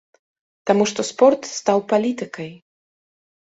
Таму 0.69 0.87
што 0.91 1.05
спорт 1.09 1.41
стаў 1.59 1.85
палітыкай. 1.93 2.51